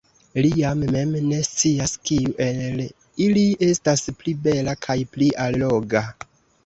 Li 0.43 0.49
jam 0.59 0.79
mem 0.95 1.11
ne 1.25 1.41
scias, 1.49 1.93
kiu 2.09 2.33
el 2.45 2.81
ili 3.29 3.45
estas 3.67 4.05
pli 4.23 4.35
bela 4.49 4.75
kaj 4.87 4.97
pli 5.17 5.29
alloga. 5.45 6.03